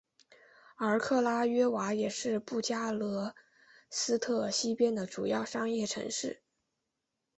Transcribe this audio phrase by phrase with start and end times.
[0.77, 3.35] 而克拉约瓦也是布加勒
[3.91, 6.41] 斯特西边的主要商业城市。